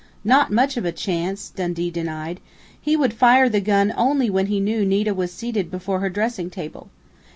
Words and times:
"Not 0.23 0.51
much 0.51 0.77
of 0.77 0.83
a 0.83 0.91
chance!" 0.91 1.51
Dundee 1.51 1.91
denied. 1.91 2.39
"He 2.81 2.97
would 2.97 3.13
fire 3.13 3.47
the 3.47 3.61
gun 3.61 3.93
only 3.95 4.31
when 4.31 4.47
he 4.47 4.59
knew 4.59 4.83
Nita 4.83 5.13
was 5.13 5.31
seated 5.31 5.69
before 5.69 5.99
her 5.99 6.09
dressing 6.09 6.49
table. 6.49 6.89